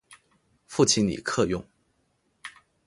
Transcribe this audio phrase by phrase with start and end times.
[0.65, 1.63] 父亲李克用。